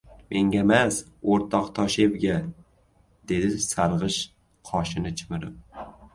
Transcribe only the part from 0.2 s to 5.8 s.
—Mengamas, o‘rtoq Toshevga,— dedi sarg‘ish qoshini chimirib.